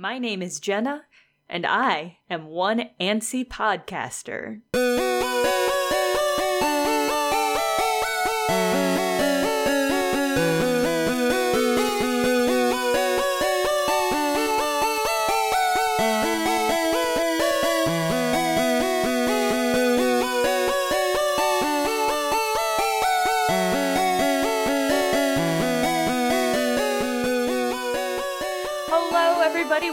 [0.00, 1.02] My name is Jenna,
[1.46, 4.62] and I am one antsy podcaster.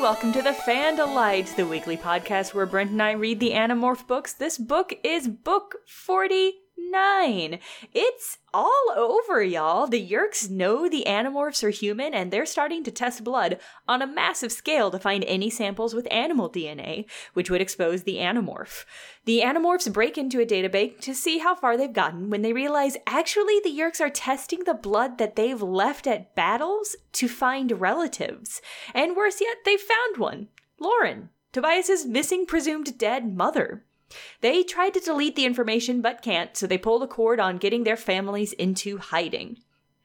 [0.08, 4.31] Welcome to the Fandalites, the weekly podcast where Brent and I read the Animorph books.
[4.31, 5.76] This book is book
[6.91, 7.59] 49.
[7.94, 9.88] It's all over, y'all.
[9.88, 14.08] The Yeerks know the Animorphs are human and they're starting to test blood on a
[14.08, 18.86] massive scale to find any samples with animal DNA, which would expose the Animorph.
[19.26, 22.98] The Animorphs break into a database to see how far they've gotten when they realize
[23.06, 28.62] actually the Yeerks are testing the blood that they've left at battles to find relatives.
[28.94, 30.48] And worse yet, they've found one
[30.80, 33.83] Lauren, Tobias's missing presumed dead mother.
[34.41, 37.83] They tried to delete the information but can't, so they pull the cord on getting
[37.83, 39.58] their families into hiding.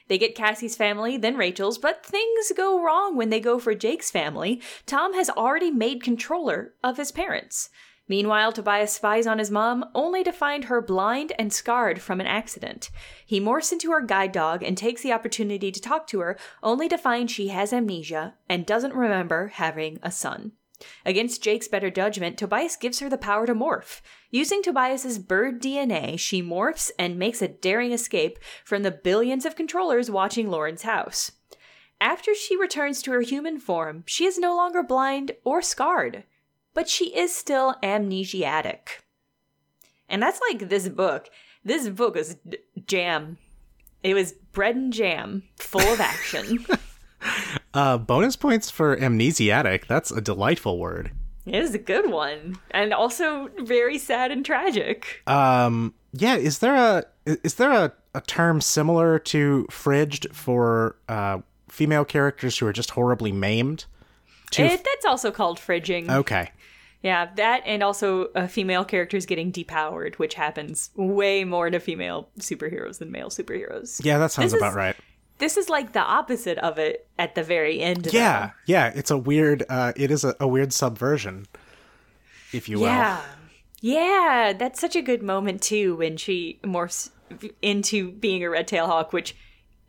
[0.08, 4.10] They get Cassie's family, then Rachel's, but things go wrong when they go for Jake's
[4.10, 4.60] family.
[4.84, 7.70] Tom has already made controller of his parents.
[8.08, 12.26] Meanwhile, Tobias spies on his mom, only to find her blind and scarred from an
[12.26, 12.90] accident.
[13.24, 16.88] He morphs into her guide dog and takes the opportunity to talk to her, only
[16.88, 20.52] to find she has amnesia and doesn't remember having a son.
[21.04, 24.00] Against Jake's better judgment, Tobias gives her the power to morph.
[24.30, 29.56] Using Tobias's bird DNA, she morphs and makes a daring escape from the billions of
[29.56, 31.32] controllers watching Lauren's house.
[32.00, 36.24] After she returns to her human form, she is no longer blind or scarred,
[36.74, 39.04] but she is still amnesiatic.
[40.08, 41.30] And that's like this book.
[41.64, 42.36] This book is
[42.86, 43.38] jam.
[44.02, 46.66] It was bread and jam, full of action.
[47.74, 49.86] Uh, bonus points for amnesiac.
[49.86, 51.10] That's a delightful word.
[51.46, 55.22] it is a good one, and also very sad and tragic.
[55.26, 61.38] Um, yeah, is there a is there a, a term similar to fridged for uh,
[61.70, 63.86] female characters who are just horribly maimed?
[64.50, 66.10] To It, that's also called fridging.
[66.10, 66.50] okay,
[67.02, 72.28] Yeah, that and also uh, female characters getting depowered, which happens way more to female
[72.38, 74.04] superheroes than male superheroes.
[74.04, 74.96] yeah, that sounds This about is- right.
[75.42, 78.04] This is like the opposite of it at the very end.
[78.04, 78.10] though.
[78.16, 79.64] Yeah, yeah, it's a weird.
[79.68, 81.48] Uh, it is a, a weird subversion,
[82.52, 82.86] if you will.
[82.86, 83.20] Yeah.
[83.80, 87.10] Yeah, that's such a good moment too when she morphs
[87.60, 89.34] into being a red tail hawk, which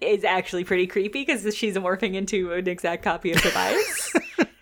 [0.02, 4.12] is actually pretty creepy because she's morphing into an exact copy of Tobias.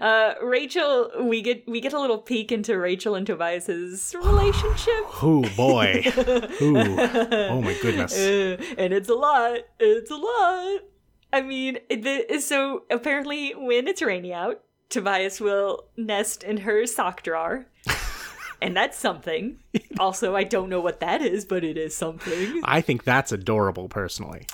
[0.00, 5.48] Uh, Rachel, we get we get a little peek into Rachel and Tobias's relationship, oh
[5.56, 6.02] boy.
[6.60, 6.76] Ooh.
[6.76, 8.14] Oh my goodness.
[8.18, 9.60] uh, and it's a lot.
[9.80, 10.80] It's a lot.
[11.32, 17.22] I mean, the, so apparently, when it's rainy out, Tobias will nest in her sock
[17.22, 17.66] drawer.
[18.60, 19.58] And that's something.
[19.98, 22.60] Also, I don't know what that is, but it is something.
[22.64, 24.46] I think that's adorable personally.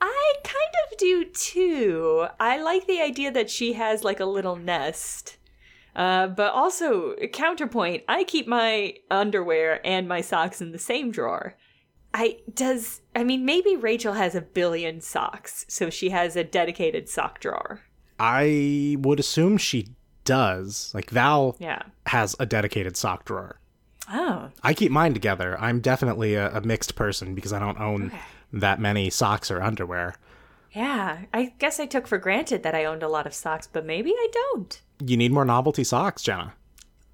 [0.00, 2.26] I kind of do too.
[2.38, 5.38] I like the idea that she has like a little nest.
[5.96, 11.56] Uh, but also, counterpoint, I keep my underwear and my socks in the same drawer.
[12.12, 17.08] I does I mean maybe Rachel has a billion socks, so she has a dedicated
[17.08, 17.82] sock drawer.
[18.18, 19.88] I would assume she
[20.24, 20.90] does.
[20.94, 21.82] Like Val Yeah.
[22.06, 23.58] has a dedicated sock drawer.
[24.12, 24.50] Oh.
[24.62, 25.56] I keep mine together.
[25.60, 28.12] I'm definitely a, a mixed person because I don't own
[28.52, 30.16] that many socks or underwear.
[30.72, 31.18] Yeah.
[31.32, 34.10] I guess I took for granted that I owned a lot of socks, but maybe
[34.12, 34.80] I don't.
[35.04, 36.54] You need more novelty socks, Jenna.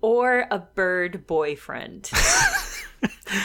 [0.01, 2.05] Or a bird boyfriend.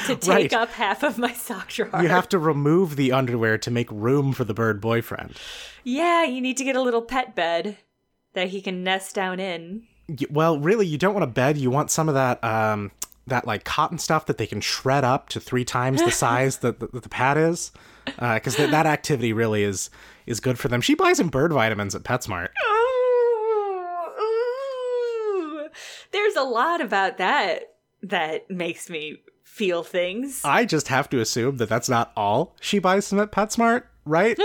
[0.05, 0.53] to take Right.
[0.53, 2.01] up half of my sock drawer.
[2.01, 5.35] You have to remove the underwear to make room for the bird boyfriend.
[5.83, 7.77] yeah, you need to get a little pet bed
[8.33, 9.83] that he can nest down in.
[10.29, 11.57] Well, really, you don't want a bed.
[11.57, 12.91] You want some of that, um,
[13.27, 16.79] that like cotton stuff that they can shred up to three times the size that
[16.79, 17.71] the, that the pad is,
[18.05, 19.89] because that that activity really is
[20.25, 20.81] is good for them.
[20.81, 22.49] She buys him bird vitamins at PetSmart.
[22.65, 25.69] Ooh, ooh.
[26.11, 30.41] There's a lot about that that makes me feel things.
[30.43, 34.37] I just have to assume that that's not all she buys him at PetSmart, right?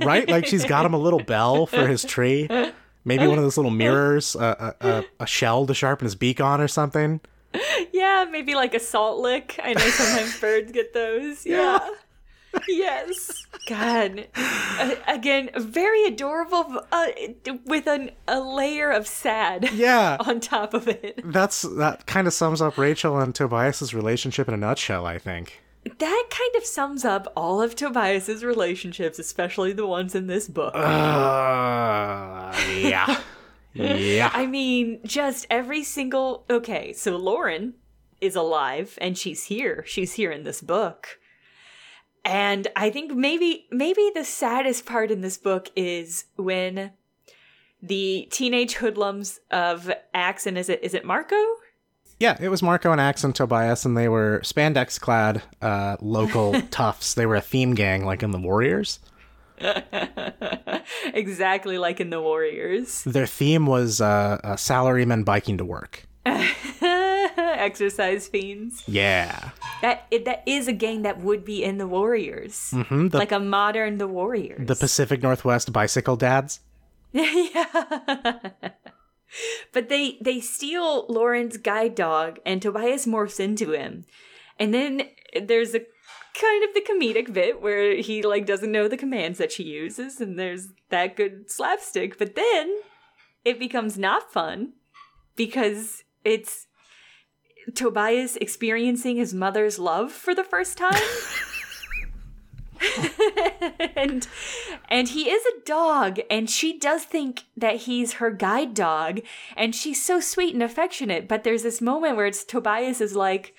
[0.00, 0.28] right?
[0.28, 2.48] Like she's got him a little bell for his tree,
[3.04, 6.40] maybe one of those little mirrors, uh, a, a, a shell to sharpen his beak
[6.40, 7.20] on, or something.
[7.92, 9.60] Yeah, maybe like a salt lick.
[9.62, 11.44] I know sometimes birds get those.
[11.44, 11.86] Yeah.
[12.66, 13.46] yes.
[13.68, 14.26] God.
[14.34, 17.06] Uh, again, very adorable uh,
[17.66, 21.20] with an, a layer of sad Yeah, on top of it.
[21.24, 25.06] that's that kind of sums up Rachel and Tobias's relationship in a nutshell.
[25.06, 25.60] I think.
[25.84, 30.74] That kind of sums up all of Tobias's relationships, especially the ones in this book.
[30.76, 33.20] Uh, yeah,
[33.74, 34.30] yeah.
[34.32, 36.44] I mean, just every single.
[36.48, 37.74] Okay, so Lauren
[38.20, 39.84] is alive and she's here.
[39.86, 41.18] She's here in this book.
[42.24, 46.92] And I think maybe maybe the saddest part in this book is when
[47.82, 51.36] the teenage hoodlums of Axe and is it is it Marco?
[52.22, 56.52] Yeah, it was Marco and Axe and Tobias, and they were spandex clad uh, local
[56.70, 57.14] toughs.
[57.14, 59.00] They were a theme gang, like in the Warriors.
[61.14, 63.02] exactly like in the Warriors.
[63.02, 66.04] Their theme was uh, uh, salarymen biking to work.
[66.24, 66.78] Exercise
[68.28, 68.84] fiends.
[68.86, 69.50] Yeah.
[69.80, 72.70] That it, that is a gang that would be in the Warriors.
[72.70, 74.64] hmm The, like a modern the Warriors.
[74.68, 76.60] the Pacific Northwest bicycle dads.
[77.12, 78.44] yeah.
[79.72, 84.04] But they they steal Lauren's guide dog and Tobias morphs into him.
[84.58, 85.02] And then
[85.40, 85.80] there's a
[86.40, 90.20] kind of the comedic bit where he like doesn't know the commands that she uses
[90.20, 92.80] and there's that good slapstick, but then
[93.44, 94.72] it becomes not fun
[95.36, 96.66] because it's
[97.74, 100.94] Tobias experiencing his mother's love for the first time.
[103.96, 104.26] and
[104.88, 109.20] and he is a dog and she does think that he's her guide dog
[109.56, 113.54] and she's so sweet and affectionate but there's this moment where it's Tobias is like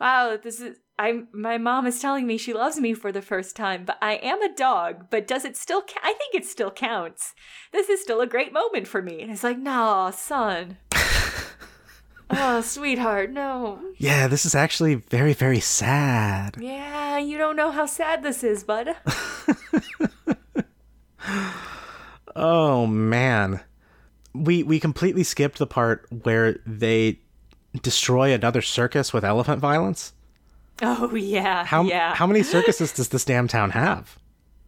[0.00, 3.56] wow this is I'm my mom is telling me she loves me for the first
[3.56, 6.70] time but I am a dog but does it still ca- I think it still
[6.70, 7.34] counts.
[7.72, 9.20] This is still a great moment for me.
[9.20, 10.78] And it's like no son
[12.30, 16.56] oh sweetheart no Yeah, this is actually very, very sad.
[16.58, 18.94] yeah you don't know how sad this is bud
[22.36, 23.60] Oh man.
[24.34, 27.20] We we completely skipped the part where they
[27.82, 30.12] destroy another circus with elephant violence.
[30.82, 34.18] oh yeah How yeah how many circuses does this damn town have?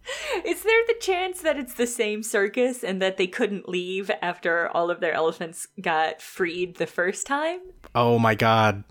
[0.44, 4.68] Is there the chance that it's the same circus and that they couldn't leave after
[4.68, 7.60] all of their elephants got freed the first time?
[7.94, 8.84] Oh my god.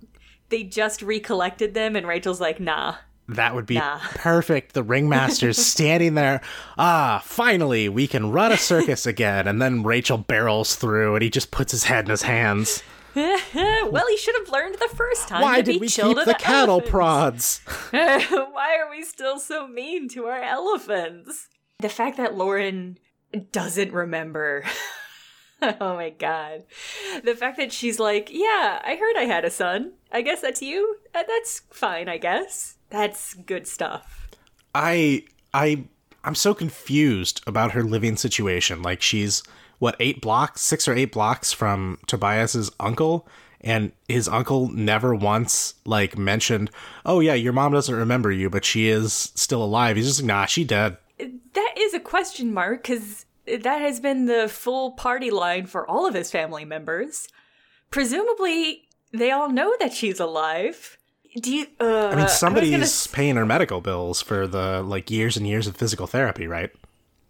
[0.50, 2.96] They just recollected them and Rachel's like, nah.
[3.28, 4.00] That would be Nah.
[4.16, 4.74] perfect.
[4.74, 6.42] The ringmaster's standing there.
[6.78, 9.48] Ah, finally, we can run a circus again.
[9.48, 12.84] And then Rachel barrels through and he just puts his head in his hands.
[13.54, 15.42] well, he should have learned the first time.
[15.42, 16.92] Why to be did we chill keep to the cattle elephants.
[16.92, 17.62] prods?
[17.92, 21.48] Why are we still so mean to our elephants?
[21.80, 22.98] The fact that Lauren
[23.52, 24.64] doesn't remember.
[25.62, 26.64] oh my god.
[27.24, 29.94] The fact that she's like, yeah, I heard I had a son.
[30.12, 30.98] I guess that's you.
[31.14, 32.78] Uh, That's fine, I guess.
[32.90, 34.30] That's good stuff.
[34.74, 35.24] I
[35.54, 35.86] I
[36.24, 38.82] I'm so confused about her living situation.
[38.82, 39.44] Like she's
[39.80, 43.28] what eight blocks, six or eight blocks from Tobias's uncle,
[43.62, 46.70] and his uncle never once like mentioned,
[47.06, 50.28] "Oh yeah, your mom doesn't remember you, but she is still alive." He's just like,
[50.28, 55.32] "Nah, she dead." That is a question mark because that has been the full party
[55.32, 57.28] line for all of his family members.
[57.92, 60.98] Presumably, they all know that she's alive.
[61.42, 61.68] Do you?
[61.80, 65.68] Uh, I mean, somebody's gonna paying her medical bills for the like years and years
[65.68, 66.72] of physical therapy, right?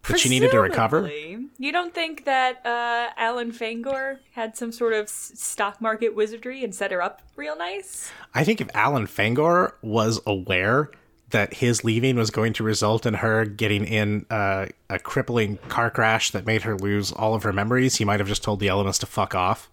[0.08, 1.10] That she needed to recover.
[1.58, 6.76] You don't think that uh, Alan Fangor had some sort of stock market wizardry and
[6.76, 8.12] set her up real nice?
[8.34, 10.92] I think if Alan Fangor was aware
[11.30, 15.90] that his leaving was going to result in her getting in uh, a crippling car
[15.90, 18.68] crash that made her lose all of her memories, he might have just told the
[18.68, 19.70] elements to fuck off.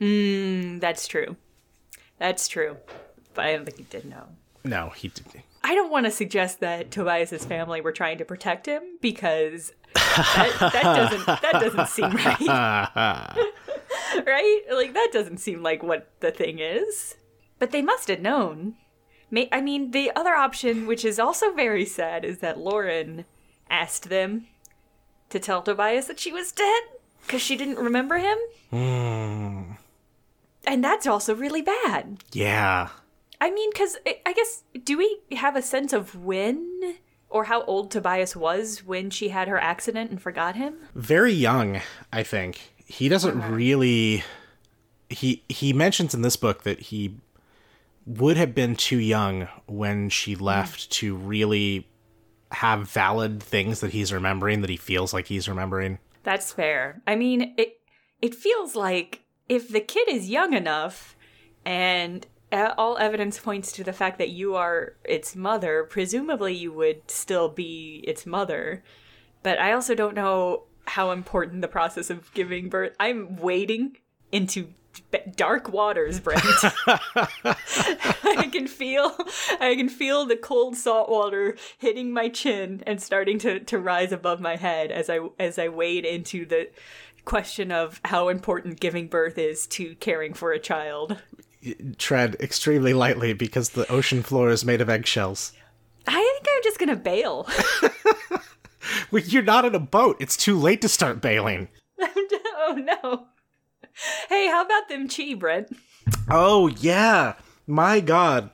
[0.00, 1.36] Mm, that's true.
[2.18, 2.76] That's true.
[3.34, 4.24] But I don't think he did know.
[4.64, 5.44] No, he didn't.
[5.64, 10.56] I don't want to suggest that Tobias's family were trying to protect him because that,
[10.60, 12.40] that doesn't that doesn't seem right.
[14.26, 14.62] right?
[14.72, 17.16] Like that doesn't seem like what the thing is.
[17.58, 18.74] But they must have known.
[19.50, 23.24] I mean, the other option, which is also very sad, is that Lauren
[23.70, 24.46] asked them
[25.30, 26.82] to tell Tobias that she was dead
[27.24, 28.36] because she didn't remember him.
[28.70, 29.62] Hmm.
[30.66, 32.22] And that's also really bad.
[32.32, 32.90] Yeah.
[33.42, 36.94] I mean, because I guess, do we have a sense of when
[37.28, 40.76] or how old Tobias was when she had her accident and forgot him?
[40.94, 41.80] Very young,
[42.12, 42.72] I think.
[42.86, 44.22] He doesn't really
[45.10, 47.16] he he mentions in this book that he
[48.06, 50.40] would have been too young when she mm.
[50.40, 51.88] left to really
[52.52, 55.98] have valid things that he's remembering that he feels like he's remembering.
[56.22, 57.02] That's fair.
[57.08, 57.80] I mean, it
[58.20, 61.16] it feels like if the kid is young enough
[61.64, 67.10] and all evidence points to the fact that you are its mother, presumably you would
[67.10, 68.82] still be its mother.
[69.42, 72.94] But I also don't know how important the process of giving birth.
[73.00, 73.96] I'm wading
[74.30, 74.68] into
[75.36, 76.42] dark waters, Brent.
[76.86, 79.16] I can feel
[79.60, 84.12] I can feel the cold salt water hitting my chin and starting to, to rise
[84.12, 86.68] above my head as I as I wade into the
[87.24, 91.18] question of how important giving birth is to caring for a child.
[91.98, 95.52] Tread extremely lightly because the ocean floor is made of eggshells.
[96.06, 97.48] I think I'm just gonna bail.
[99.10, 100.16] Well, You're not in a boat.
[100.20, 101.68] It's too late to start bailing.
[102.00, 103.26] oh no.
[104.28, 105.68] Hey, how about them Chee, Brent?
[106.28, 107.34] Oh, yeah.
[107.66, 108.50] My God.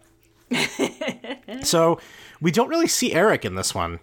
[1.63, 1.99] so,
[2.41, 4.01] we don't really see Erek in this one,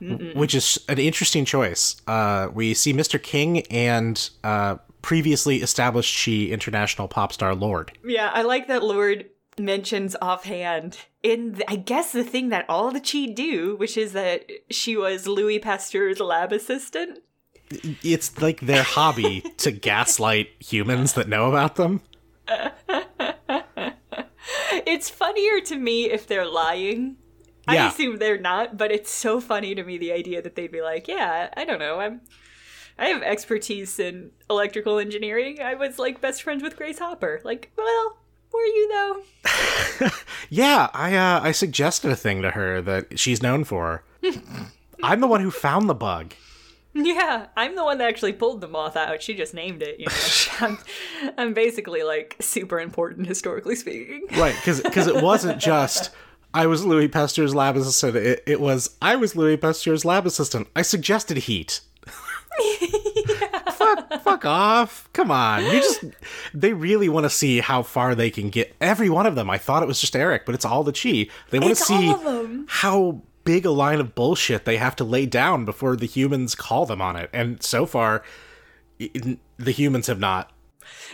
[0.00, 1.96] w- which is an interesting choice.
[2.06, 3.22] Uh, we see Mr.
[3.22, 7.92] King and uh, previously established She international pop star Lord.
[8.04, 9.26] Yeah, I like that Lord
[9.58, 14.12] mentions offhand in the, I guess the thing that all the Chee do, which is
[14.12, 17.20] that she was Louis Pasteur's lab assistant.
[18.02, 22.00] It's like their hobby to gaslight humans that know about them.
[24.86, 27.16] It's funnier to me if they're lying.
[27.68, 30.82] I assume they're not, but it's so funny to me the idea that they'd be
[30.82, 32.22] like, "Yeah, I don't know, I'm
[33.00, 35.60] I have expertise in electrical engineering.
[35.60, 38.18] I was like best friends with Grace Hopper." Like, well,
[38.52, 40.10] were you though?
[40.50, 44.02] Yeah, I uh, I suggested a thing to her that she's known for.
[45.02, 46.34] I'm the one who found the bug.
[46.92, 49.22] Yeah, I'm the one that actually pulled the moth out.
[49.22, 50.00] She just named it.
[50.00, 50.12] You know,
[50.60, 50.78] I'm,
[51.38, 54.26] I'm basically like super important historically speaking.
[54.32, 56.10] Right, because it wasn't just
[56.52, 58.16] I was Louis Pasteur's lab assistant.
[58.16, 60.66] It, it was I was Louis Pasteur's lab assistant.
[60.74, 61.80] I suggested heat.
[63.72, 65.08] fuck, fuck off!
[65.12, 66.04] Come on, you just
[66.54, 68.74] they really want to see how far they can get.
[68.80, 69.50] Every one of them.
[69.50, 71.30] I thought it was just Erek, but it's all the Chee.
[71.50, 72.66] They want to see all of 'em.
[72.68, 76.86] how big a line of bullshit they have to lay down before the humans call
[76.86, 77.30] them on it.
[77.32, 78.22] And so far,
[78.98, 80.52] the humans have not.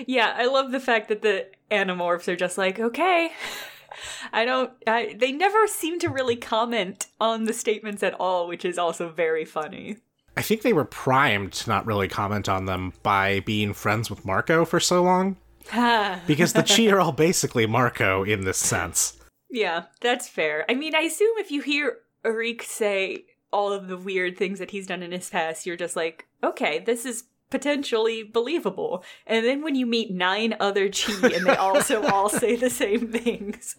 [0.07, 3.31] Yeah, I love the fact that the animorphs are just like, okay.
[4.33, 4.73] I don't.
[4.87, 9.09] I, they never seem to really comment on the statements at all, which is also
[9.09, 9.97] very funny.
[10.37, 14.25] I think they were primed to not really comment on them by being friends with
[14.25, 15.37] Marco for so long.
[16.27, 19.19] because the Chee are all basically Marco in this sense.
[19.51, 20.65] Yeah, that's fair.
[20.69, 24.71] I mean, I assume if you hear Erek say all of the weird things that
[24.71, 29.05] he's done in his past, you're just like, okay, this is potentially believable.
[29.27, 33.13] And then when you meet nine other Chee and they also all say the same
[33.13, 33.77] things,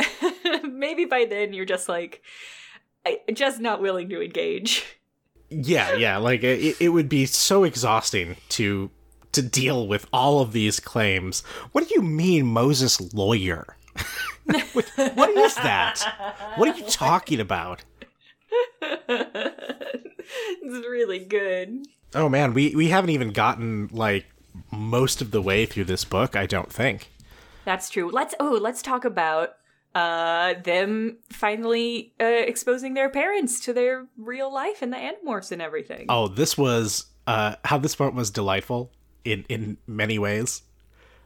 [0.64, 2.22] maybe by then you're just like,
[3.32, 4.84] just not willing to engage.
[5.50, 8.90] Yeah, yeah, like it, it would be so exhausting to
[9.32, 11.42] to deal with all of these claims.
[11.72, 13.76] What do you mean, Moses lawyer?
[14.72, 16.00] what, what is that?
[16.56, 17.84] What are you talking about?
[18.82, 20.28] it's
[20.88, 21.86] really good.
[22.14, 24.26] Oh man, we we haven't even gotten like
[24.70, 27.10] most of the way through this book, I don't think.
[27.64, 28.10] That's true.
[28.10, 29.54] Let's oh, let's talk about
[29.94, 35.62] uh them finally uh, exposing their parents to their real life and the animorphs and
[35.62, 36.06] everything.
[36.08, 38.92] Oh, this was uh how this part was delightful
[39.24, 40.62] in in many ways.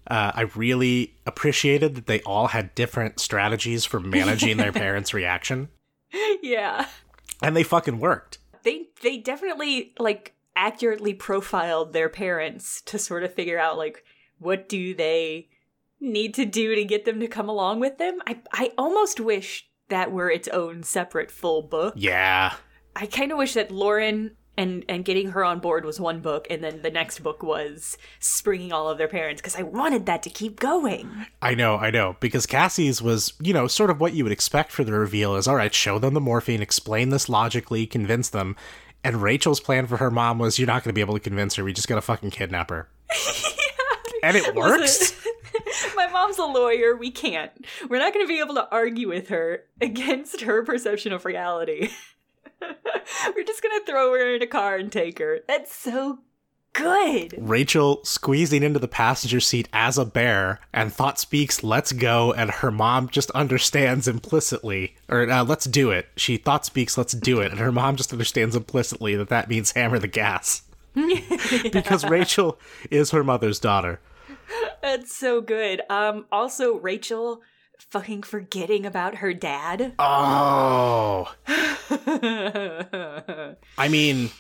[0.07, 5.69] Uh, I really appreciated that they all had different strategies for managing their parents' reaction,
[6.43, 6.89] yeah.
[7.41, 8.39] and they fucking worked.
[8.65, 14.05] They they definitely like accurately profiled their parents to sort of figure out like
[14.39, 15.49] what do they
[16.03, 18.21] need to do to get them to come along with them.
[18.27, 21.95] I I almost wish that were its own separate full book.
[21.97, 22.55] Yeah,
[22.95, 26.47] I kind of wish that Lauren and and getting her on board was one book,
[26.51, 30.23] and then the next book was springing all of their parents because I wanted that
[30.25, 31.27] to keep going.
[31.41, 34.73] I know, I know, because Cassie's was, you know, sort of what you would expect
[34.73, 38.57] for the reveal is all right, show them the morphing, explain this logically, convince them.
[39.05, 41.57] And Rachel's plan for her mom was you're not going to be able to convince
[41.57, 41.65] her.
[41.65, 42.89] We just got to fucking kidnap her.
[44.23, 45.15] And it works.
[45.97, 46.97] My mom's a lawyer.
[46.97, 47.53] We can't.
[47.89, 51.91] We're not going to be able to argue with her against her perception of reality.
[52.61, 55.41] We're just going to throw her in a car and take her.
[55.49, 56.21] That's so
[56.73, 57.35] good.
[57.37, 62.51] Rachel squeezing into the passenger seat as a bear, and Thought speaks, let's go, and
[62.51, 66.09] her mom just understands implicitly, or uh, let's do it.
[66.17, 69.73] She thought speaks, let's do it, and her mom just understands implicitly that that means
[69.73, 70.63] hammer the gas.
[71.73, 72.59] because Rachel
[72.91, 74.01] is her mother's daughter.
[74.83, 75.81] That's so good.
[75.89, 77.41] Um also Rachel
[77.91, 79.95] fucking forgetting about her dad.
[79.99, 81.33] Oh.
[83.79, 84.31] I mean,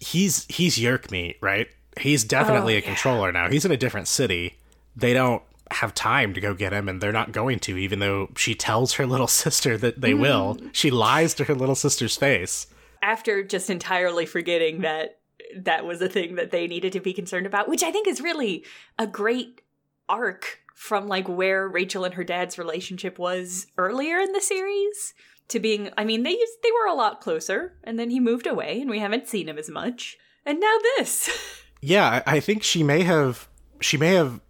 [0.00, 1.68] he's he's Yeerk meat, right?
[2.00, 2.86] He's definitely Oh, a yeah.
[2.86, 3.48] controller now.
[3.48, 4.58] He's in a different city.
[4.96, 8.28] They don't have time to go get him and they're not going to even though
[8.36, 10.56] she tells her little sister that they will.
[10.56, 10.70] Mm.
[10.74, 12.66] She lies to her little sister's face.
[13.02, 15.18] After just entirely forgetting that
[15.56, 18.20] that was a thing that they needed to be concerned about, which I think is
[18.20, 18.64] really
[18.98, 19.60] a great
[20.08, 25.14] arc from like where Rachel and her dad's relationship was earlier in the series
[25.48, 28.46] to being I mean they used, they were a lot closer and then he moved
[28.46, 30.18] away and we haven't seen him as much.
[30.44, 31.30] And now this.
[31.86, 33.46] Yeah, I think she may have
[33.78, 34.40] she may have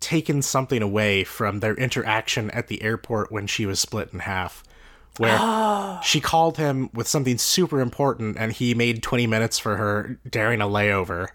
[0.00, 4.64] taken something away from their interaction at the airport when she was split in half.
[5.18, 5.38] Where
[6.02, 10.60] she called him with something super important and he made 20 minutes for her during
[10.60, 11.28] a layover.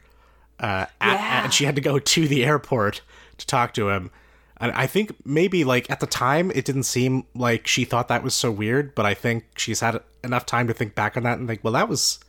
[0.59, 1.43] Uh, at- Yeah.
[1.43, 3.01] and she had to go to the airport
[3.37, 4.09] to talk to him.
[4.57, 8.23] And I think maybe like at the time it didn't seem like she thought that
[8.23, 11.37] was so weird, but I think she's had enough time to think back on that
[11.39, 12.19] and think, well, that was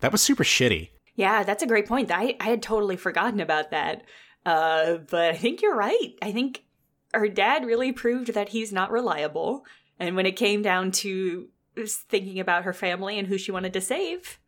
[0.00, 0.90] that was super shitty.
[1.16, 2.10] Yeah, that's a great point.
[2.12, 4.02] I, I had totally forgotten about that.
[4.44, 6.14] Uh, but I think you're right.
[6.22, 6.62] I think
[7.12, 9.64] her dad really proved that he's not reliable.
[9.98, 11.48] And when it came down to
[11.86, 14.38] thinking about her family and who she wanted to save,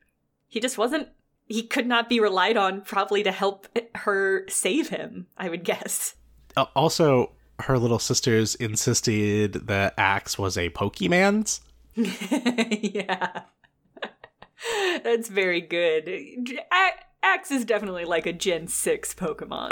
[0.47, 1.09] he just wasn't,
[1.47, 6.15] he could not be relied on probably to help her save him, I would guess.
[6.57, 11.61] Uh, also, her little sisters insisted that Axe was a Pokemon's.
[11.97, 13.43] yeah.
[15.03, 16.09] That's very good.
[17.23, 19.71] Axe is definitely like a Gen 6 Pokemon.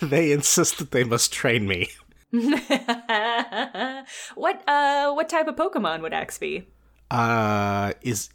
[0.08, 1.88] they insist that they must train me.
[4.34, 6.66] what uh what type of Pokemon would Axe be?
[7.10, 8.30] Uh, is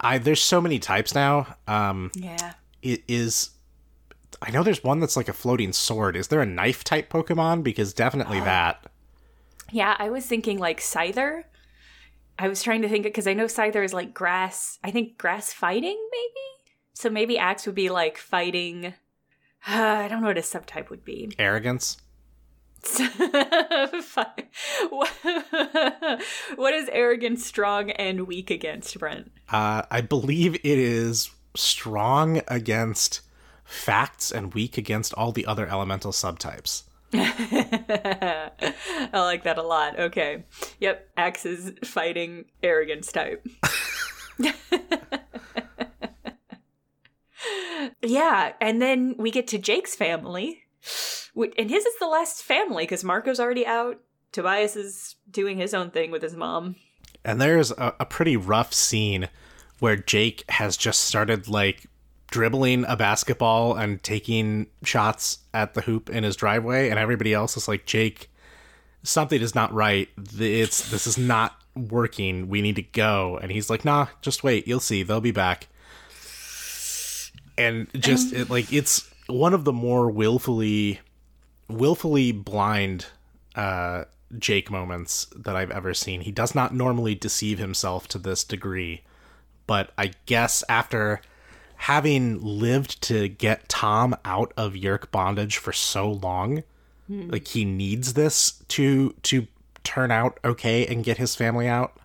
[0.00, 1.56] I there's so many types now.
[1.66, 2.54] Um, Yeah.
[2.82, 3.50] it is.
[4.42, 6.16] I know there's one that's like a floating sword.
[6.16, 7.62] Is there a knife type Pokemon?
[7.62, 8.86] Because definitely that.
[9.72, 11.44] Yeah, I was thinking like Scyther.
[12.38, 14.78] I was trying to think because I know Scyther is like grass.
[14.84, 16.74] I think grass fighting maybe.
[16.92, 18.94] So maybe Axe would be like fighting.
[19.66, 21.32] I don't know what a subtype would be.
[21.38, 21.96] Arrogance.
[26.56, 29.32] What is arrogance strong, and weak against, Brent?
[29.50, 33.20] Uh, I believe it is strong against
[33.64, 36.84] facts and weak against all the other elemental subtypes.
[37.14, 38.50] I
[39.12, 39.98] like that a lot.
[39.98, 40.44] Okay.
[40.80, 41.10] Yep.
[41.16, 43.46] Axe is fighting arrogance type.
[48.02, 48.52] yeah.
[48.60, 50.64] And then we get to Jake's family.
[51.36, 54.00] And his is the last family because Marco's already out.
[54.32, 56.76] Tobias is doing his own thing with his mom.
[57.24, 59.28] And there's a, a pretty rough scene
[59.78, 61.86] where Jake has just started like
[62.28, 67.56] dribbling a basketball and taking shots at the hoop in his driveway, and everybody else
[67.56, 68.30] is like, Jake,
[69.04, 70.08] something is not right.
[70.36, 72.48] It's this is not working.
[72.48, 73.38] We need to go.
[73.40, 74.66] And he's like, Nah, just wait.
[74.66, 75.02] You'll see.
[75.02, 75.68] They'll be back.
[77.56, 81.00] And just it, like it's one of the more willfully,
[81.68, 83.06] willfully blind
[83.54, 84.04] uh,
[84.38, 86.22] Jake moments that I've ever seen.
[86.22, 89.02] He does not normally deceive himself to this degree,
[89.66, 91.20] but I guess after
[91.76, 96.62] having lived to get Tom out of Yeerk bondage for so long,
[97.08, 99.46] like he needs this to to
[99.82, 101.98] turn out okay and get his family out.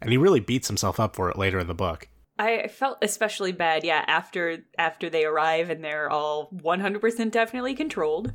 [0.00, 2.08] And he really beats himself up for it later in the book.
[2.38, 8.32] I felt especially bad, yeah, after after they arrive and they're all 100% definitely controlled.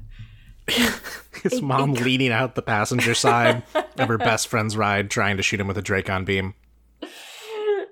[1.43, 3.63] His mom leaning out the passenger side
[3.97, 6.54] of her best friend's ride, trying to shoot him with a Dracon beam.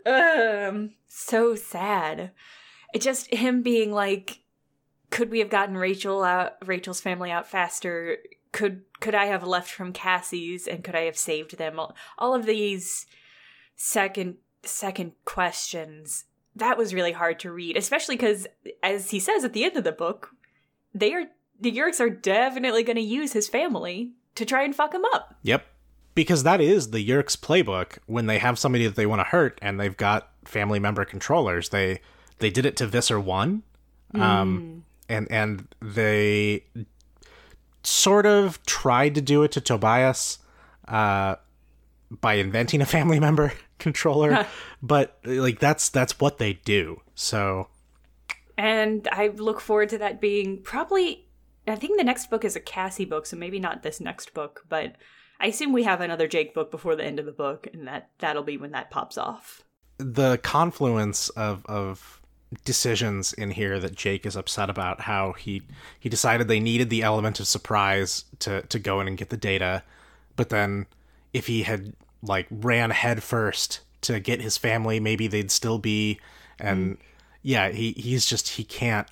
[0.06, 2.32] um so sad.
[2.94, 4.40] It just him being like
[5.10, 8.18] could we have gotten rachel out rachel's family out faster?
[8.52, 11.80] Could could i have left from cassie's and could i have saved them?
[11.80, 13.06] All, all of these
[13.76, 18.46] second second questions that was really hard to read especially because
[18.84, 20.32] as he says at the end of the book
[20.94, 21.26] they are
[21.60, 25.36] the Yeerks are definitely going to use his family to try and fuck him up
[25.44, 25.66] Yep.
[26.16, 29.58] Because that is the Yeerk's playbook when they have somebody that they want to hurt
[29.62, 31.70] and they've got family member controllers.
[31.70, 32.02] They
[32.40, 33.64] they did it to Visser 1.
[34.16, 36.64] Um and and they
[37.84, 40.40] sort of tried to do it to Tobias
[40.88, 41.36] uh,
[42.10, 44.46] by inventing a family member controller,
[44.82, 47.02] but like that's that's what they do.
[47.16, 47.68] So
[48.58, 51.26] And I look forward to that being probably.
[51.70, 54.66] I think the next book is a Cassie book, so maybe not this next book,
[54.70, 54.96] but
[55.40, 58.10] I assume we have another Jake book before the end of the book, and that
[58.20, 59.64] that'll be when that pops off.
[60.00, 62.20] the confluence of of
[62.66, 65.62] decisions in here that Jake is upset about how he
[66.00, 69.38] he decided they needed the element of surprise to to go in and get the
[69.38, 69.84] data
[70.36, 70.88] but then
[71.32, 76.20] if he had like ran head first to get his family maybe they'd still be
[76.58, 77.02] and mm.
[77.44, 79.08] yeah he he's just he can't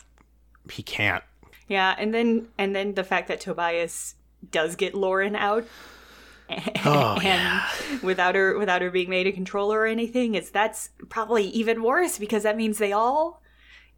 [0.72, 1.24] he can't
[1.67, 4.15] Yeah, and then and then the fact that Tobias
[4.51, 5.65] does get Lauren out.
[6.86, 11.43] Oh, and without her without her being made a controller or anything, it's that's probably
[11.47, 13.41] even worse because that means they all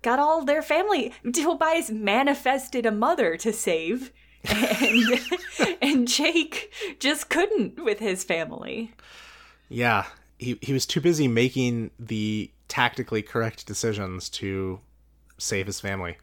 [0.01, 1.13] got all their family.
[1.32, 4.12] Tobias manifested a mother to save,
[4.45, 5.19] and
[5.82, 8.93] and Jake just couldn't with his family.
[9.67, 10.05] yeah
[10.39, 14.79] he he was too busy making the tactically correct decisions to
[15.38, 16.17] save his family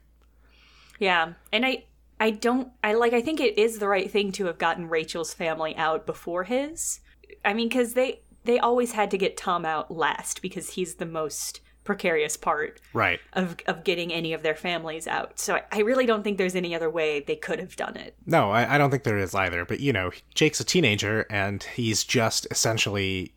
[0.99, 1.85] Yeah, and I
[2.19, 5.35] I don't I like I think it is the right thing to have gotten Rachel's
[5.35, 7.01] family out before his.
[7.45, 11.07] I mean cuz they they always had to get Tom out last because he's the
[11.07, 15.39] most precarious part right of of getting any of their families out.
[15.39, 18.15] So I, I really don't think there's any other way they could have done it.
[18.27, 19.65] No, I, I don't think there is either.
[19.65, 23.33] But you know, Jake's a teenager, and he's just essentially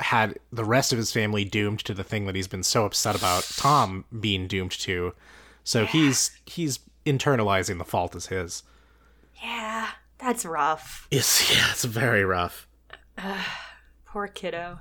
[0.00, 3.14] had the rest of his family doomed to the thing that he's been so upset
[3.14, 5.14] about Tom being doomed to.
[5.64, 8.62] So he's he's internalizing the fault as his.
[9.42, 11.06] Yeah, that's rough.
[11.10, 12.66] It's yeah, it's very rough.
[14.06, 14.78] Poor kiddo.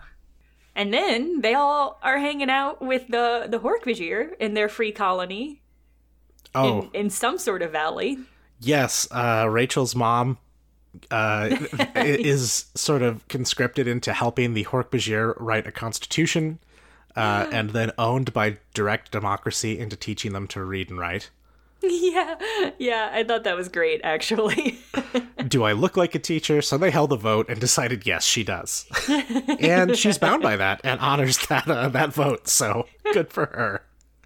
[0.75, 5.61] And then they all are hanging out with the the Hork-Bajir in their free colony
[6.55, 8.17] Oh in, in some sort of valley.
[8.59, 10.37] yes, uh, Rachel's mom
[11.11, 11.49] uh,
[11.95, 16.59] is sort of conscripted into helping the Hork-Bajir write a constitution,
[17.15, 21.29] uh, and then owned by direct democracy into teaching them to read and write.
[21.81, 22.35] Yeah,
[22.77, 24.79] yeah, I thought that was great, actually.
[25.47, 26.61] do I look like a teacher?
[26.61, 28.85] So they held a vote and decided yes, she does,
[29.59, 32.49] and she's bound by that and honors that uh, that vote.
[32.49, 33.83] So good for her.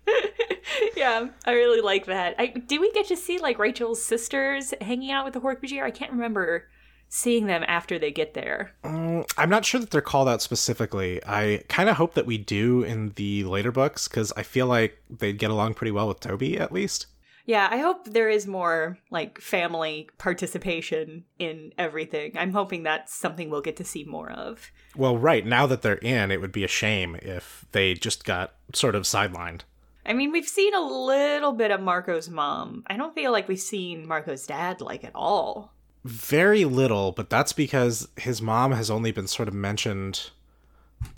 [0.97, 2.35] yeah, I really like that.
[2.39, 5.83] I, do we get to see like Rachel's sisters hanging out with the Hork-Bajir?
[5.83, 6.67] I can't remember
[7.13, 8.71] seeing them after they get there.
[8.83, 11.21] Mm, I'm not sure that they're called out specifically.
[11.27, 14.97] I kind of hope that we do in the later books because I feel like
[15.11, 17.05] they'd get along pretty well with Toby at least.
[17.45, 22.31] Yeah, I hope there is more like family participation in everything.
[22.35, 24.71] I'm hoping that's something we'll get to see more of.
[24.95, 28.55] Well, right now that they're in, it would be a shame if they just got
[28.73, 29.61] sort of sidelined.
[30.05, 32.83] I mean, we've seen a little bit of Marco's mom.
[32.87, 35.72] I don't feel like we've seen Marco's dad like at all.
[36.03, 40.31] Very little, but that's because his mom has only been sort of mentioned,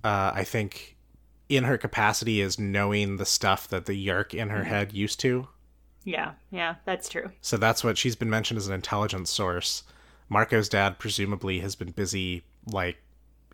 [0.04, 0.96] uh, I think,
[1.50, 5.48] in her capacity as knowing the stuff that the Yeerk in her head used to.
[6.04, 7.32] Yeah, yeah, that's true.
[7.42, 9.84] So that's what she's been mentioned as an intelligence source.
[10.30, 12.98] Marco's dad presumably has been busy, like,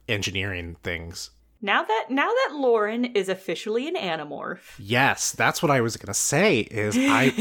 [0.10, 1.32] engineering things.
[1.62, 6.14] Now that now that Lauren is officially an animorph, Yes, that's what I was gonna
[6.14, 6.62] say.
[6.62, 7.34] Is I,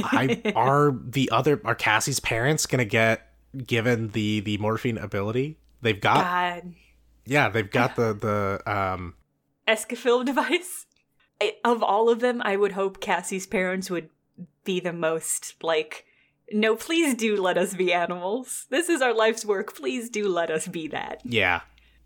[0.45, 3.30] I are the other are Cassie's parents gonna get
[3.67, 5.59] given the the morphing ability?
[5.83, 6.75] They've got God,
[7.27, 9.15] yeah, they've got the the um
[9.69, 10.87] Escafil device.
[11.41, 14.11] I, of all of them, I would hope Cassie's parents would
[14.65, 16.05] be the most like.
[16.53, 18.67] No, please do let us be animals.
[18.71, 19.77] This is our life's work.
[19.77, 21.21] Please do let us be that.
[21.25, 21.61] yeah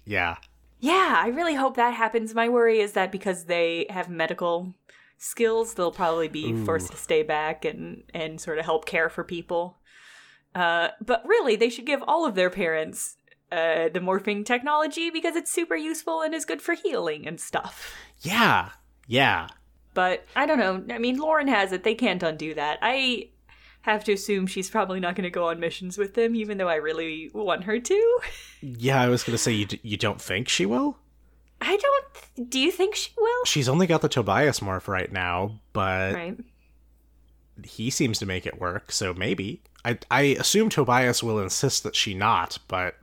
[0.04, 0.37] yeah
[0.80, 2.35] Yeah, I really hope that happens.
[2.35, 4.74] My worry is that because they have medical
[5.16, 9.24] skills, they'll probably be forced to stay back and and sort of help care for
[9.24, 9.78] people.
[10.54, 13.16] Uh, but really, they should give all of their parents
[13.52, 17.92] uh, the morphing technology because it's super useful and is good for healing and stuff.
[18.22, 18.70] yeah
[19.06, 19.48] yeah.
[19.94, 20.82] But I don't know.
[20.94, 21.84] I mean, Lauren has it.
[21.84, 22.78] They can't undo that.
[22.82, 23.28] I
[23.82, 26.68] have to assume she's probably not going to go on missions with them, even though
[26.68, 28.18] I really want her to.
[28.60, 30.98] Yeah, I was gonna say you d- you don't think she will.
[31.60, 32.50] I don't.
[32.50, 33.44] Do you think she will?
[33.44, 36.36] She's only got the Tobias morph right now, but Right.
[37.62, 38.90] he seems to make it work.
[38.90, 42.97] So maybe I I assume Tobias will insist that she not, but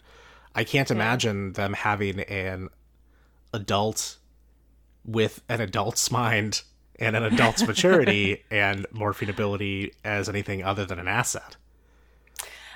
[0.55, 2.69] I can't imagine them having an
[3.53, 4.17] adult
[5.05, 6.61] with an adult's mind
[6.99, 11.55] and an adult's maturity and morphing ability as anything other than an asset.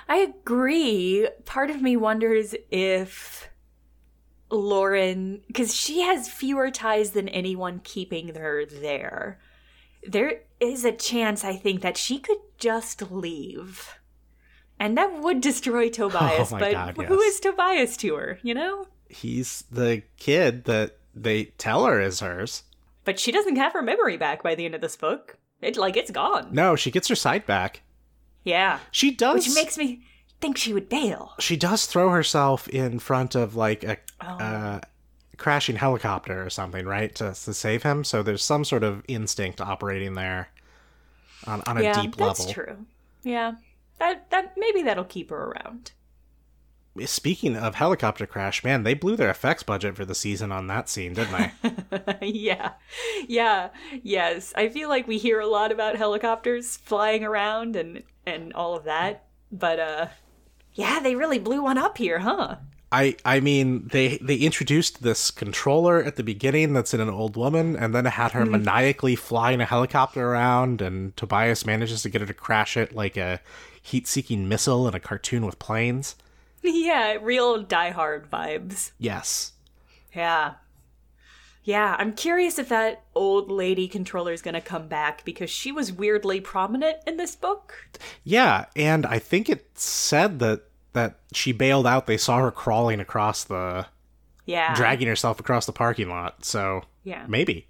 [0.08, 1.28] I agree.
[1.44, 3.48] Part of me wonders if
[4.50, 9.40] Lauren, because she has fewer ties than anyone keeping her there,
[10.06, 13.95] there is a chance, I think, that she could just leave
[14.78, 17.34] And that would destroy Tobias, Oh my but God, who yes.
[17.34, 18.86] is Tobias to her, you know?
[19.08, 22.62] He's the kid that they tell her is hers.
[23.04, 25.38] But she doesn't have her memory back by the end of this book.
[25.62, 26.48] It like it's gone.
[26.52, 27.80] No, she gets her sight back.
[28.44, 28.80] Yeah.
[28.90, 29.46] She does.
[29.46, 30.02] Which makes me
[30.40, 31.32] think she would bail.
[31.40, 34.26] she does throw herself in front of like a Oh.
[34.26, 34.80] uh,
[35.38, 38.02] crashing helicopter or something, right, to, to save him.
[38.04, 40.48] So there's some sort of instinct operating there
[41.46, 42.84] on, on a yeah, deep level that's true.
[43.22, 43.52] Yeah.
[43.98, 45.92] That that maybe that'll keep her around.
[47.04, 50.88] Speaking of helicopter crash, man, they blew their effects budget for the season on that
[50.88, 51.52] scene, didn't
[52.20, 52.26] they?
[52.26, 52.72] yeah.
[53.28, 53.68] Yeah.
[54.02, 54.54] Yes.
[54.56, 58.84] I feel like we hear a lot about helicopters flying around and and all of
[58.84, 59.26] that.
[59.52, 60.06] But uh
[60.72, 62.56] yeah, they really blew one up here, huh?
[62.92, 67.36] I I mean they they introduced this controller at the beginning that's in an old
[67.36, 68.52] woman and then had her hmm.
[68.52, 73.16] maniacally flying a helicopter around and Tobias manages to get her to crash it like
[73.16, 73.40] a
[73.82, 76.16] heat-seeking missile in a cartoon with planes.
[76.62, 78.92] yeah, real Die Hard vibes.
[78.98, 79.52] Yes.
[80.14, 80.54] Yeah.
[81.62, 85.72] Yeah, I'm curious if that old lady controller is going to come back because she
[85.72, 87.88] was weirdly prominent in this book.
[88.22, 90.62] Yeah, and I think it said that
[90.96, 92.06] that she bailed out.
[92.08, 93.86] They saw her crawling across the
[94.44, 94.74] Yeah.
[94.74, 96.44] dragging herself across the parking lot.
[96.44, 97.24] So Yeah.
[97.28, 97.68] maybe.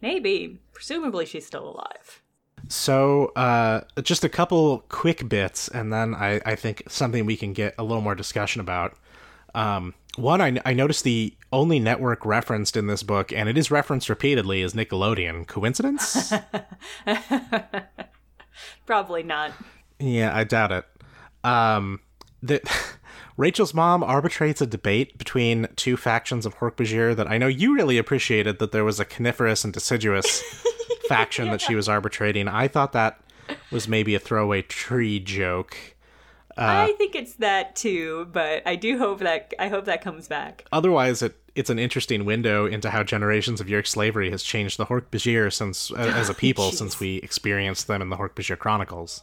[0.00, 0.58] Maybe.
[0.72, 2.22] Presumably she's still alive.
[2.68, 7.52] So, uh, just a couple quick bits, and then I, I think something we can
[7.52, 8.96] get a little more discussion about.
[9.54, 13.70] Um, one, I, I noticed the only network referenced in this book, and it is
[13.70, 15.46] referenced repeatedly, is Nickelodeon.
[15.46, 16.32] Coincidence?
[18.86, 19.52] Probably not.
[19.98, 20.84] yeah, I doubt it.
[21.42, 22.00] Um,
[22.44, 22.60] the,
[23.36, 27.98] Rachel's mom arbitrates a debate between two factions of Hork-Bajir that I know you really
[27.98, 30.42] appreciated that there was a coniferous and deciduous
[31.08, 32.46] faction that she was arbitrating.
[32.46, 33.20] I thought that
[33.70, 35.76] was maybe a throwaway tree joke.
[36.56, 40.64] I think it's that too, but I do hope that I hope that comes back.
[40.70, 44.86] Otherwise, it it's an interesting window into how generations of Yeerk slavery has changed the
[44.86, 49.22] Hork-Bajir since uh, as a people since we experienced them in the Hork-Bajir Chronicles.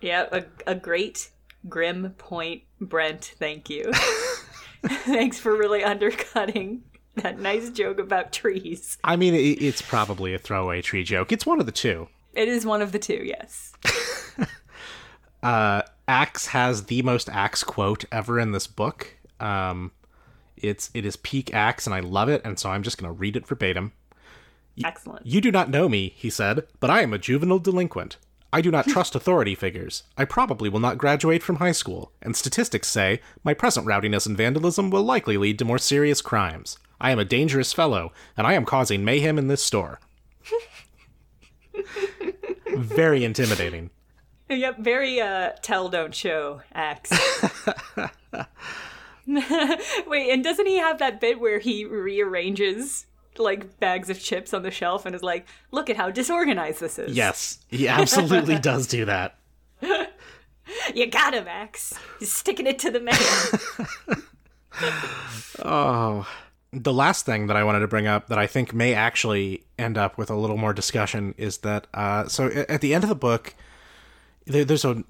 [0.00, 1.30] Yeah, a, a great
[1.68, 3.34] grim point, Brent.
[3.38, 3.92] Thank you.
[4.82, 6.82] Thanks for really undercutting
[7.16, 8.98] that nice joke about trees.
[9.04, 11.32] I mean, it, it's probably a throwaway tree joke.
[11.32, 12.08] It's one of the two.
[12.32, 13.72] It is one of the two, yes.
[15.42, 19.16] uh, Axe has the most Axe quote ever in this book.
[19.40, 19.92] Um,
[20.56, 23.18] it's it is peak Axe, and I love it, and so I'm just going to
[23.18, 23.92] read it verbatim.
[24.84, 25.26] Excellent.
[25.26, 28.16] You do not know me, he said, but I am a juvenile delinquent.
[28.52, 30.02] I do not trust authority figures.
[30.18, 34.36] I probably will not graduate from high school, and statistics say my present rowdiness and
[34.36, 36.78] vandalism will likely lead to more serious crimes.
[37.00, 40.00] I am a dangerous fellow, and I am causing mayhem in this store.
[42.74, 43.90] Very intimidating.
[44.48, 47.12] Yep, very uh tell don't show axe.
[50.06, 53.06] Wait, and doesn't he have that bit where he rearranges
[53.38, 56.98] like bags of chips on the shelf and is like, "Look at how disorganized this
[56.98, 59.36] is." Yes, he absolutely does do that.
[60.94, 61.94] You got him, Axe.
[62.18, 64.22] He's sticking it to the man.
[65.62, 66.26] Oh.
[66.72, 69.98] The last thing that I wanted to bring up that I think may actually end
[69.98, 73.16] up with a little more discussion is that uh, so at the end of the
[73.16, 73.56] book,
[74.46, 75.02] there, there's a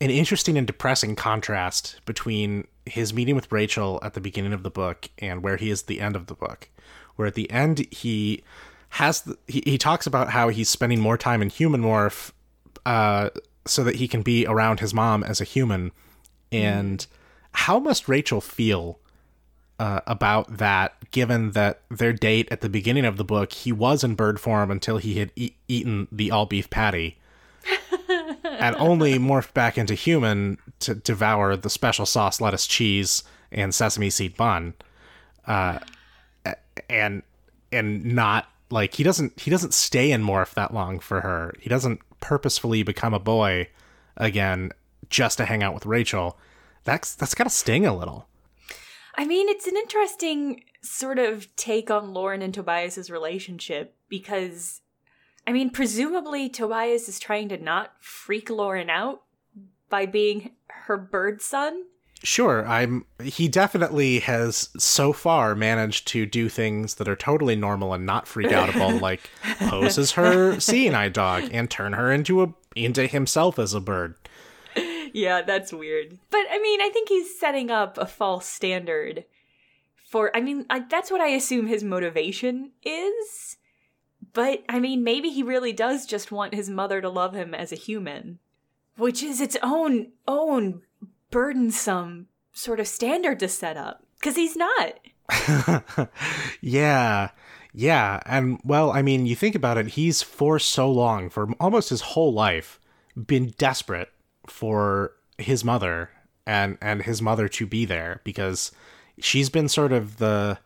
[0.00, 4.70] an interesting and depressing contrast between his meeting with Rachel at the beginning of the
[4.70, 6.68] book and where he is at the end of the book.
[7.16, 8.42] Where at the end he
[8.90, 12.32] has the, he, he talks about how he's spending more time in human morph
[12.84, 13.30] uh,
[13.66, 15.92] so that he can be around his mom as a human.
[16.50, 17.06] And
[17.52, 18.98] how must Rachel feel
[19.78, 24.04] uh, about that, given that their date at the beginning of the book, he was
[24.04, 27.18] in bird form until he had e- eaten the all beef patty,
[28.44, 34.10] and only morphed back into human to devour the special sauce, lettuce, cheese, and sesame
[34.10, 34.74] seed bun,
[35.46, 35.78] uh,
[36.92, 37.22] and
[37.72, 41.54] and not like he doesn't he doesn't stay in morph that long for her.
[41.58, 43.68] He doesn't purposefully become a boy
[44.16, 44.70] again
[45.10, 46.38] just to hang out with Rachel.
[46.84, 48.28] That's that's got to sting a little.
[49.14, 54.80] I mean, it's an interesting sort of take on Lauren and Tobias's relationship because
[55.46, 59.22] I mean, presumably Tobias is trying to not freak Lauren out
[59.88, 61.84] by being her bird son.
[62.24, 67.94] Sure, I'm he definitely has so far managed to do things that are totally normal
[67.94, 72.42] and not freak outable, like pose as her seeing eye dog and turn her into
[72.42, 74.14] a into himself as a bird.
[75.12, 76.18] Yeah, that's weird.
[76.30, 79.24] But I mean, I think he's setting up a false standard
[80.06, 83.56] for I mean, I, that's what I assume his motivation is.
[84.32, 87.72] But I mean, maybe he really does just want his mother to love him as
[87.72, 88.38] a human.
[88.96, 90.82] which is its own own
[91.32, 96.08] burdensome sort of standard to set up because he's not.
[96.60, 97.30] yeah.
[97.74, 101.88] Yeah, and well, I mean, you think about it, he's for so long, for almost
[101.88, 102.78] his whole life,
[103.16, 104.10] been desperate
[104.46, 106.10] for his mother
[106.46, 108.72] and and his mother to be there because
[109.18, 110.58] she's been sort of the,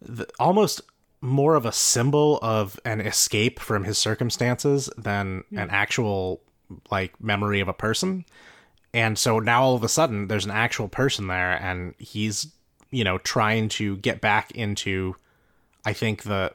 [0.00, 0.80] the almost
[1.20, 5.74] more of a symbol of an escape from his circumstances than an hmm.
[5.74, 6.40] actual
[6.90, 8.24] like memory of a person.
[8.96, 12.50] And so now all of a sudden there's an actual person there and he's
[12.90, 15.16] you know trying to get back into
[15.84, 16.54] I think the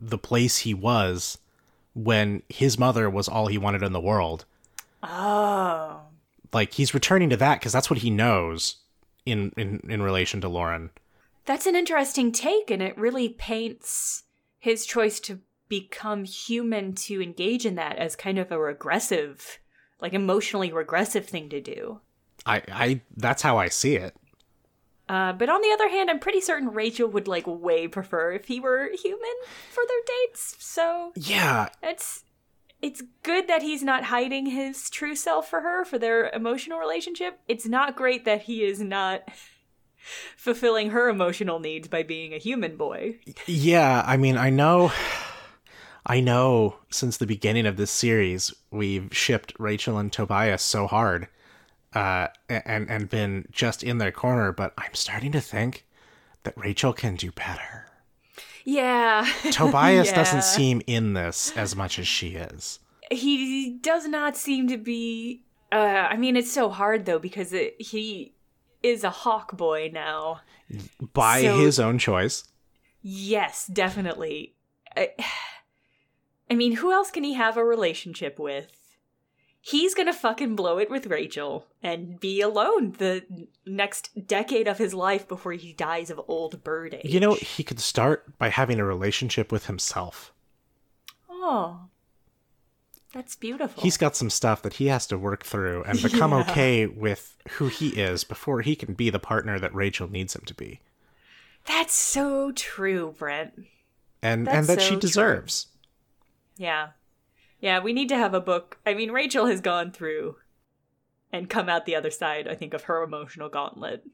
[0.00, 1.36] the place he was
[1.94, 4.46] when his mother was all he wanted in the world.
[5.02, 6.00] Oh.
[6.50, 8.76] Like he's returning to that because that's what he knows
[9.26, 10.90] in, in in relation to Loren.
[11.44, 14.24] That's an interesting take, and it really paints
[14.58, 19.58] his choice to become human to engage in that as kind of a regressive,
[20.00, 22.00] like emotionally regressive thing to do.
[22.44, 24.14] I, I that's how I see it.
[25.08, 28.46] Uh, but on the other hand, I'm pretty certain Rachel would like way prefer if
[28.46, 29.34] he were human
[29.70, 30.56] for their dates.
[30.58, 32.24] So yeah, it's
[32.82, 37.38] it's good that he's not hiding his true self for her for their emotional relationship.
[37.48, 39.22] It's not great that he is not
[40.36, 43.18] fulfilling her emotional needs by being a human boy.
[43.46, 44.92] Yeah, I mean, I know
[46.06, 51.26] I know since the beginning of this series we've shipped Rachel and Tobias so hard
[51.94, 55.84] uh, and and been just in their corner, but I'm starting to think
[56.44, 57.86] that Rachel can do better.
[58.64, 59.26] Yeah.
[59.50, 60.14] Tobias yeah.
[60.14, 62.78] doesn't seem in this as much as she is.
[63.10, 65.42] He does not seem to be
[65.72, 68.34] uh, I mean it's so hard though because it, he
[68.82, 70.40] is a hawk boy now.
[71.12, 72.44] By so, his own choice.
[73.02, 74.54] Yes, definitely.
[74.96, 75.10] I,
[76.48, 78.86] I mean, who else can he have a relationship with?
[79.66, 83.24] he's gonna fucking blow it with Rachel and be alone the
[83.66, 87.12] next decade of his life before he dies of old bird age.
[87.12, 90.32] You know, he could start by having a relationship with himself.
[91.28, 91.80] Oh.
[93.12, 93.82] That's beautiful.
[93.82, 96.40] He's got some stuff that he has to work through and become yeah.
[96.40, 100.42] okay with who he is before he can be the partner that Rachel needs him
[100.46, 100.80] to be.
[101.64, 103.64] That's so true, Brent.
[104.22, 105.64] And That's and that so she deserves.
[105.64, 105.75] True.
[106.56, 106.88] Yeah.
[107.60, 108.78] Yeah, we need to have a book.
[108.86, 110.36] I mean, Rachel has gone through
[111.32, 114.04] and come out the other side, I think, of her emotional gauntlet.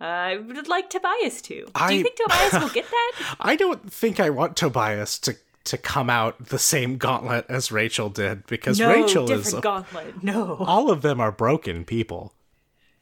[0.00, 1.66] Uh, I would like Tobias to.
[1.74, 3.36] I, Do you think Tobias will get that?
[3.40, 8.08] I don't think I want Tobias to to come out the same gauntlet as Rachel
[8.08, 10.22] did because no, Rachel different is gauntlet.
[10.22, 12.34] No, all of them are broken people.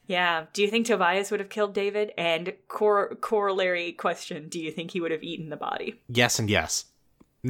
[0.07, 0.45] Yeah.
[0.53, 2.11] Do you think Tobias would have killed David?
[2.17, 6.01] And cor- corollary question: Do you think he would have eaten the body?
[6.07, 6.85] Yes, and yes.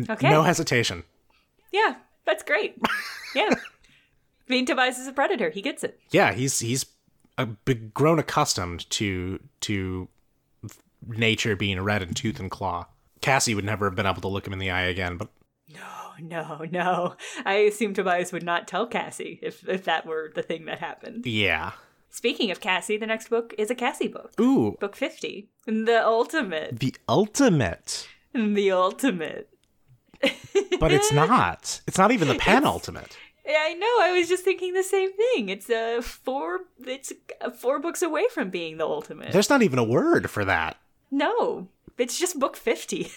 [0.09, 0.29] Okay.
[0.29, 1.03] No hesitation.
[1.71, 2.77] Yeah, that's great.
[3.35, 3.49] Yeah.
[4.47, 5.49] Being Tobias is a predator.
[5.49, 5.99] He gets it.
[6.11, 6.85] Yeah, he's he's
[7.37, 10.07] a, grown accustomed to to
[11.07, 12.85] nature being red in tooth and claw.
[13.21, 15.29] Cassie would never have been able to look him in the eye again, but
[15.67, 17.15] no, no, no.
[17.43, 21.25] I assume Tobias would not tell Cassie if if that were the thing that happened.
[21.25, 21.71] Yeah.
[22.09, 24.39] Speaking of Cassie, the next book is a Cassie book.
[24.39, 24.77] Ooh.
[24.79, 25.49] Book 50.
[25.65, 26.79] The ultimate.
[26.79, 28.07] The ultimate.
[28.33, 29.49] The ultimate
[30.79, 31.81] but it's not.
[31.87, 33.17] It's not even the penultimate.
[33.45, 33.97] Yeah, I know.
[34.01, 35.49] I was just thinking the same thing.
[35.49, 36.61] It's a four.
[36.85, 37.13] It's
[37.57, 39.31] four books away from being the ultimate.
[39.31, 40.77] There's not even a word for that.
[41.11, 43.11] No, it's just book fifty.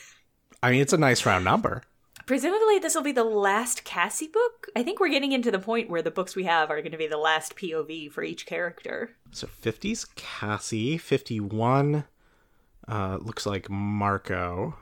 [0.63, 1.83] I mean, it's a nice round number.
[2.27, 4.69] Presumably, this will be the last Cassie book.
[4.77, 6.99] I think we're getting into the point where the books we have are going to
[6.99, 9.13] be the last POV for each character.
[9.31, 12.05] So 50's Cassie, 51
[12.87, 14.77] uh, looks like Marco.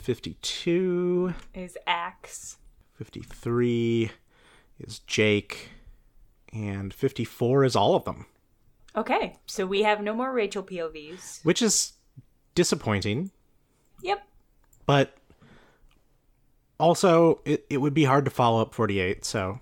[0.00, 2.56] 52 is Ax.
[2.94, 4.10] 53
[4.78, 5.70] is Jake.
[6.52, 8.26] And 54 is all of them.
[8.96, 11.44] Okay, so we have no more Rachel POVs.
[11.44, 11.92] Which is
[12.56, 13.30] disappointing.
[14.02, 14.26] Yep.
[14.84, 15.16] But
[16.80, 19.60] also, it, it would be hard to follow up 48, so.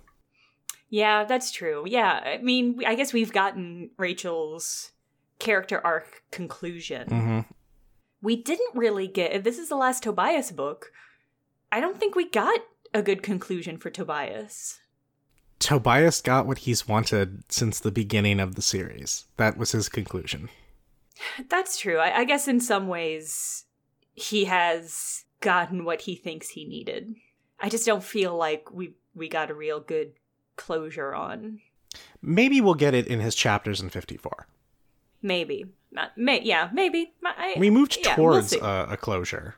[0.89, 1.83] Yeah, that's true.
[1.85, 4.93] Yeah, I mean, I guess we've gotten Rachel's
[5.37, 7.07] character arc conclusion.
[7.07, 7.39] Mm-hmm
[8.21, 10.91] we didn't really get this is the last Tobias book.
[11.71, 12.59] I don't think we got
[12.93, 14.79] a good conclusion for Tobias.
[15.59, 19.25] Tobias got what he's wanted since the beginning of the series.
[19.37, 20.49] That was his conclusion.
[21.49, 21.97] That's true.
[21.97, 23.65] I, I guess in some ways
[24.13, 27.15] he has gotten what he thinks he needed.
[27.59, 30.13] I just don't feel like we we got a real good
[30.55, 31.59] closure on.
[32.21, 34.47] Maybe we'll get it in his chapters in 54.
[35.21, 35.65] Maybe.
[35.91, 37.13] Not, may, yeah, maybe.
[37.23, 39.55] I, we moved yeah, towards we'll a, a, closure.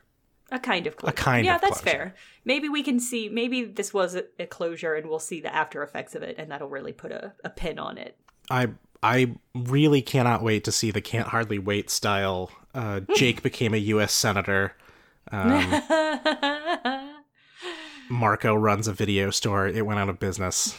[0.50, 1.14] A kind of closure.
[1.14, 1.96] kind yeah, that's closure.
[1.96, 2.14] fair.
[2.44, 3.28] Maybe we can see.
[3.28, 6.50] Maybe this was a, a closure, and we'll see the after effects of it, and
[6.50, 8.16] that'll really put a, a pin on it.
[8.50, 8.68] I
[9.02, 12.50] I really cannot wait to see the can't hardly wait style.
[12.74, 14.12] Uh, Jake became a U.S.
[14.12, 14.74] senator.
[15.30, 15.82] Um,
[18.08, 19.66] Marco runs a video store.
[19.66, 20.76] It went out of business.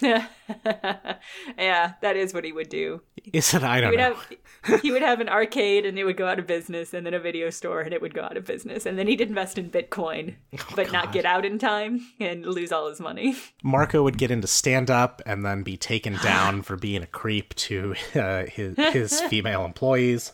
[0.02, 3.02] yeah, that is what he would do.
[3.32, 3.62] Is it?
[3.62, 4.14] I He don't would know.
[4.62, 7.14] have he would have an arcade and it would go out of business, and then
[7.14, 9.70] a video store and it would go out of business, and then he'd invest in
[9.70, 10.34] Bitcoin,
[10.76, 13.36] but not get out in time and lose all his money.
[13.62, 17.54] Marco would get into stand up and then be taken down for being a creep
[17.56, 20.32] to uh, his his female employees.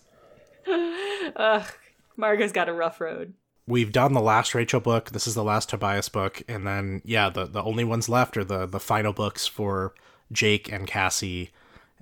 [1.37, 1.67] Ugh,
[2.17, 3.35] Marco's got a rough road.
[3.67, 5.11] We've done the last Rachel book.
[5.11, 8.45] This is the last Tobias book, and then yeah, the the only ones left are
[8.45, 9.95] the the final books for
[10.33, 11.51] Jake and Cassie,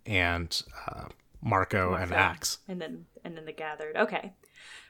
[0.07, 1.05] and uh,
[1.43, 2.59] Marco and Ax.
[2.67, 3.97] and then and then the gathered.
[3.97, 4.33] Okay,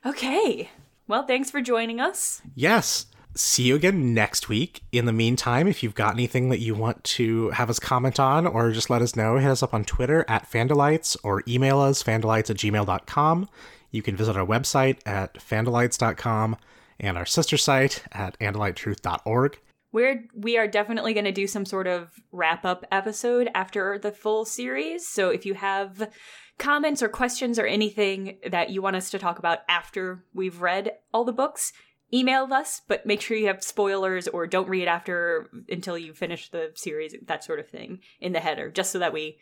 [0.06, 0.70] okay.
[1.08, 2.40] Well, thanks for joining us.
[2.54, 3.06] Yes.
[3.36, 4.82] See you again next week.
[4.90, 8.44] In the meantime, if you've got anything that you want to have us comment on
[8.46, 12.02] or just let us know, hit us up on Twitter at Fandelites or email us
[12.02, 13.48] fandelites at gmail.com.
[13.90, 16.56] You can visit our website at fandelites.com
[16.98, 19.58] and our sister site at andelitetruth.org.
[19.92, 24.12] We're we are definitely going to do some sort of wrap up episode after the
[24.12, 25.06] full series.
[25.06, 26.10] So if you have
[26.58, 30.92] comments or questions or anything that you want us to talk about after we've read
[31.12, 31.72] all the books,
[32.14, 32.82] email us.
[32.86, 37.16] But make sure you have spoilers or don't read after until you finish the series,
[37.26, 39.38] that sort of thing in the header, just so that we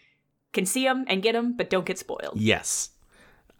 [0.54, 2.40] can see them and get them, but don't get spoiled.
[2.40, 2.90] Yes.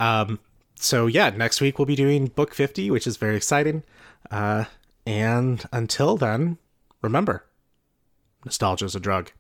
[0.01, 0.39] Um,
[0.81, 3.83] so yeah, next week we'll be doing book 50, which is very exciting.
[4.31, 4.65] Uh,
[5.07, 6.59] and until then,
[7.03, 7.45] remember,
[8.45, 9.33] nostalgia's a drug.